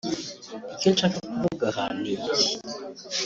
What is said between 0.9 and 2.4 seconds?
nshaka kuvuga aha ni iki